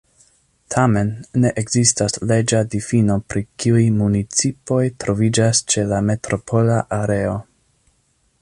Tamen, 0.75 1.11
ne 1.43 1.51
ekzistas 1.61 2.17
leĝa 2.31 2.61
difino 2.75 3.19
pri 3.33 3.45
kiuj 3.65 3.85
municipoj 3.99 4.81
troviĝas 5.05 5.65
ĉe 5.75 5.87
la 5.93 6.01
metropola 6.11 6.83
areo. 7.03 7.41